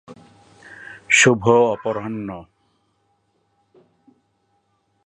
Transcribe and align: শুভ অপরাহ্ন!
শুভ 1.09 1.43
অপরাহ্ন! 1.73 2.29